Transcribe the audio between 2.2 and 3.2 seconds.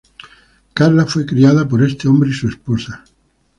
y su esposa.